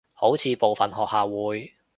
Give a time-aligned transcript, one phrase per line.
[0.13, 1.73] 好似部份學校會